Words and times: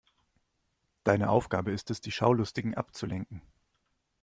Deine 1.03 1.29
Aufgabe 1.29 1.71
ist 1.73 1.91
es, 1.91 2.01
die 2.01 2.09
Schaulustigen 2.11 2.73
abzulenken. 2.73 3.39